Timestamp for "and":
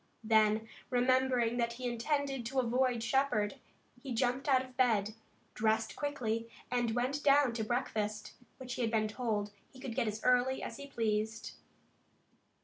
6.71-6.95